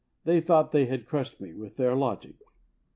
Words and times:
they 0.23 0.41
thought 0.41 0.71
they 0.71 0.87
had 0.87 1.05
crushed 1.05 1.39
me 1.39 1.53
with 1.53 1.75
their 1.77 1.95
logic. 1.95 2.37